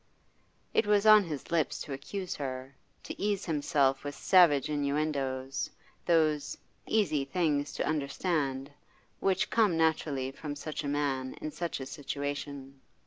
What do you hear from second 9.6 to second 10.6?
naturally from